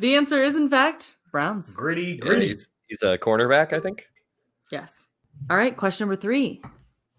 [0.00, 1.72] The answer is, in fact, Browns.
[1.74, 2.48] Gritty, Yeah, gritty.
[2.48, 4.06] he's, he's a cornerback, I think.
[4.70, 4.90] Yes.
[5.48, 5.74] All right.
[5.76, 6.60] Question number three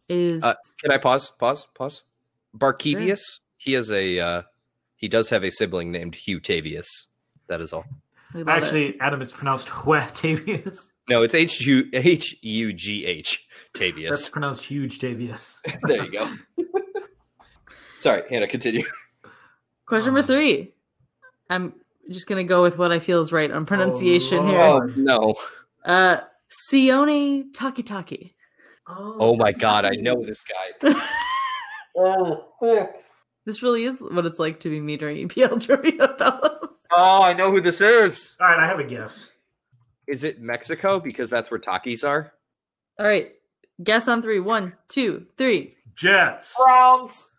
[0.09, 1.31] is Uh, Can I pause?
[1.31, 1.67] Pause.
[1.73, 2.03] Pause.
[2.55, 3.21] Barkevious.
[3.57, 4.19] He has a.
[4.19, 4.41] Uh,
[4.97, 6.85] he does have a sibling named Hugh Tavius.
[7.47, 7.85] That is all.
[8.35, 8.63] We love it.
[8.63, 10.87] Actually, Adam, it's pronounced Huatavius.
[11.09, 14.09] No, it's H U H U G H Tavius.
[14.11, 15.57] That's pronounced huge Tavius.
[15.83, 16.29] there you go.
[17.99, 18.47] Sorry, Hannah.
[18.47, 18.83] Continue.
[19.87, 20.73] question number three.
[21.49, 21.73] I'm
[22.09, 24.59] just gonna go with what I feel is right on pronunciation Oh, here.
[24.59, 25.35] Oh no!
[25.83, 26.21] Uh,
[26.71, 28.33] Sione Takitaki.
[28.87, 29.85] Oh my God!
[29.85, 30.95] I know this guy.
[31.97, 32.45] oh,
[33.45, 36.64] This really is what it's like to be me during EPL trivia, fellow.
[36.91, 38.35] Oh, I know who this is.
[38.39, 39.31] All right, I have a guess.
[40.07, 40.99] Is it Mexico?
[40.99, 42.31] Because that's where Takis are.
[42.99, 43.31] All right.
[43.83, 44.39] Guess on three.
[44.39, 45.75] One, two, three.
[45.95, 46.55] Jets.
[46.57, 47.29] Browns.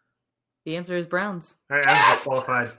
[0.64, 1.56] The answer is Browns.
[1.70, 2.72] All right, I'm disqualified.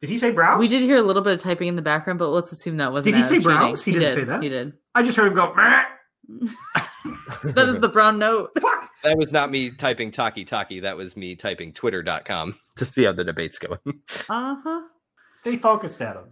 [0.00, 0.60] Did he say Browns?
[0.60, 2.92] We did hear a little bit of typing in the background, but let's assume that
[2.92, 3.14] wasn't.
[3.14, 3.42] Did he say cheating.
[3.42, 3.84] Browns?
[3.84, 4.14] He didn't did.
[4.14, 4.42] say that.
[4.42, 4.74] He did.
[4.94, 5.52] I just heard him go.
[5.54, 5.84] "Meh."
[7.42, 8.52] That is the brown note.
[8.60, 8.90] Fuck.
[9.02, 10.80] That was not me typing talkie talkie.
[10.80, 13.78] That was me typing twitter.com to see how the debate's going.
[14.28, 14.82] Uh huh.
[15.44, 16.24] Stay focused, Adam.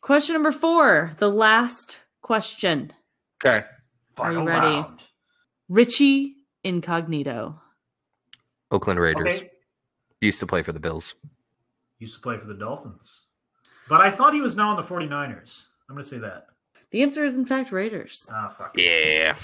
[0.00, 2.94] Question number four, the last question.
[3.44, 3.62] Okay.
[4.18, 4.66] Are you Final ready?
[4.68, 5.02] round.
[5.68, 7.60] Richie Incognito.
[8.70, 9.42] Oakland Raiders.
[9.42, 9.50] Okay.
[10.22, 11.14] Used to play for the Bills.
[11.98, 13.26] Used to play for the Dolphins.
[13.86, 15.66] But I thought he was now on the 49ers.
[15.90, 16.46] I'm going to say that.
[16.90, 18.30] The answer is in fact Raiders.
[18.32, 18.78] Ah, fuck.
[18.78, 19.34] Yeah.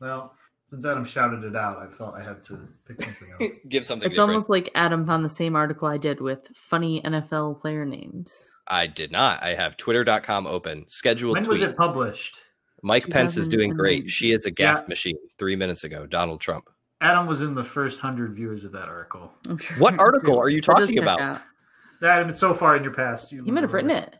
[0.00, 0.34] Well,
[0.74, 3.52] since Adam shouted it out, I felt I had to pick something else.
[3.68, 4.30] Give something It's different.
[4.30, 8.50] almost like Adam found the same article I did with funny NFL player names.
[8.66, 9.42] I did not.
[9.44, 10.84] I have twitter.com open.
[10.88, 11.50] Scheduled when tweet.
[11.50, 12.38] was it published?
[12.82, 14.10] Mike Pence is doing great.
[14.10, 14.88] She is a gaff Yeah.
[14.88, 15.16] machine.
[15.38, 16.68] Three minutes ago, Donald Trump.
[17.00, 19.32] Adam was in the first 100 viewers of that article.
[19.48, 21.20] I'm sure- What article are you talking about?
[21.20, 21.40] out.
[22.02, 23.30] Adam, so far in your past.
[23.32, 24.16] You He might have written it.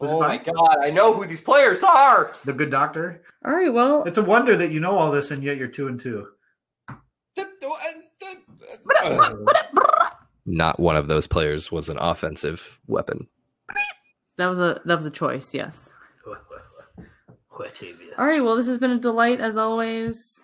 [0.00, 2.32] Was oh by- my god, I know who these players are.
[2.44, 3.22] The Good Doctor.
[3.44, 5.88] All right, well, It's a wonder that you know all this and yet you're two
[5.88, 6.28] and two.
[10.48, 13.26] Not one of those players was an offensive weapon.
[14.38, 15.90] that was a that was a choice, yes.
[18.18, 20.42] All right, well, this has been a delight as always.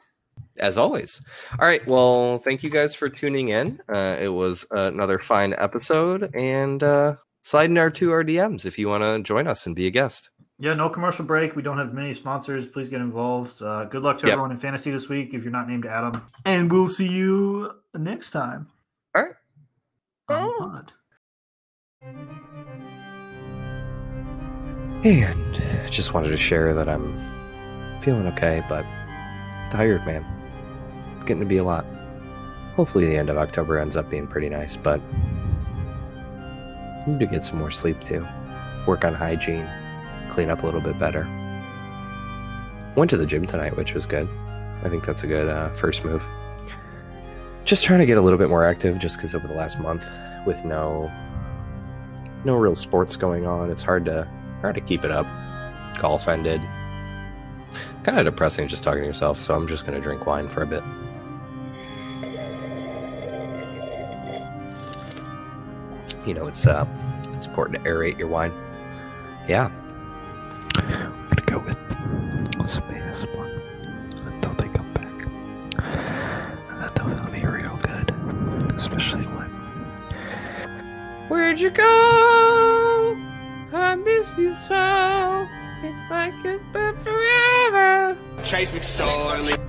[0.59, 1.21] As always.
[1.59, 1.87] All right.
[1.87, 3.81] Well, thank you guys for tuning in.
[3.93, 6.31] Uh, it was another fine episode.
[6.35, 9.87] And uh, slide in our two RDMs if you want to join us and be
[9.87, 10.31] a guest.
[10.59, 11.57] Yeah, no commercial break.
[11.57, 12.69] We don't have many sponsors.
[12.69, 13.61] Please get involved.
[13.61, 14.33] Uh, good luck to Yep.
[14.35, 16.23] everyone in fantasy this week if you're not named Adam.
[16.45, 18.69] And we'll see you next time.
[19.15, 19.35] All right.
[20.29, 20.93] the pod.
[25.05, 25.55] And
[25.91, 27.19] just wanted to share that I'm
[28.01, 28.85] feeling okay, but
[29.71, 30.25] tired, man.
[31.17, 31.85] It's getting to be a lot.
[32.77, 35.01] Hopefully, the end of October ends up being pretty nice, but
[37.07, 38.27] need to get some more sleep too.
[38.87, 39.69] Work on hygiene,
[40.31, 41.27] clean up a little bit better.
[42.97, 44.29] Went to the gym tonight, which was good.
[44.85, 46.27] I think that's a good uh, first move.
[47.65, 50.05] Just trying to get a little bit more active, just because over the last month,
[50.47, 51.11] with no
[52.45, 54.29] no real sports going on, it's hard to
[54.61, 55.27] hard to keep it up.
[55.99, 56.61] Golf ended.
[58.03, 60.67] Kind of depressing just talking to yourself, so I'm just gonna drink wine for a
[60.67, 60.83] bit.
[66.27, 66.87] You know, it's uh,
[67.35, 68.53] it's important to aerate your wine.
[69.49, 69.71] Yeah,
[70.77, 73.61] I'm gonna go with some ASMR
[74.27, 75.27] until they come back.
[76.71, 78.15] And they'll feel me real good,
[78.77, 79.49] especially when.
[81.29, 83.17] Where'd you go?
[83.73, 85.49] I miss you so.
[85.83, 88.17] If I could live forever.
[88.45, 89.59] Trace McSorley.